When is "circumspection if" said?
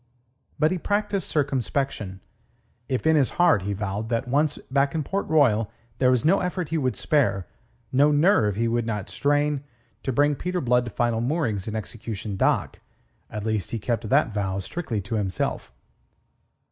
1.27-3.05